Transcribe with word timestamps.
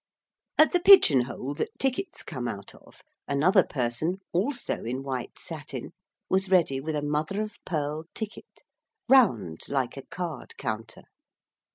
At 0.57 0.71
the 0.71 0.79
pigeon 0.79 1.25
hole 1.25 1.53
that 1.53 1.77
tickets 1.77 2.23
come 2.23 2.47
out 2.47 2.73
of, 2.73 3.03
another 3.27 3.63
person, 3.63 4.17
also 4.33 4.83
in 4.83 5.03
white 5.03 5.37
satin, 5.37 5.91
was 6.27 6.49
ready 6.49 6.81
with 6.81 6.95
a 6.95 7.03
mother 7.03 7.39
of 7.39 7.63
pearl 7.65 8.05
ticket, 8.15 8.63
round, 9.07 9.69
like 9.69 9.97
a 9.97 10.05
card 10.07 10.57
counter. 10.57 11.03